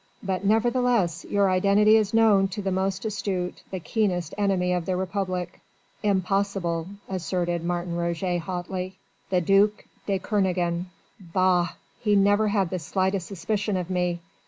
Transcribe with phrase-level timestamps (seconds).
[0.23, 4.95] "But nevertheless, your identity is known to the most astute, the keenest enemy of the
[4.97, 5.59] Republic."
[6.01, 8.95] "Impossible," asserted Martin Roget hotly.
[9.29, 10.85] "The duc de Kernogan...."
[11.19, 11.73] "Bah!
[11.99, 14.21] He had never the slightest suspicion of me.